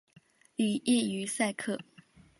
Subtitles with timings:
[0.55, 1.77] 里耶于塞克。